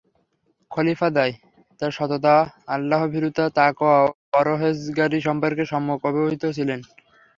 খলীফাদ্বয় 0.71 1.33
তার 1.81 1.91
সততা, 1.91 2.35
আল্লাহভীরুতা, 2.67 3.45
তাকওয়া-পরহেযগারী 3.49 5.19
সম্পর্কে 5.21 5.63
সম্যক 5.65 6.01
অবহিত 6.05 6.43
ছিলেন। 6.51 6.79